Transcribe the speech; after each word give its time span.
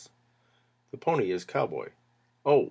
THE 0.89 0.97
PONY 0.97 1.29
AS 1.31 1.45
COWBOY 1.45 1.91
Oh! 2.43 2.59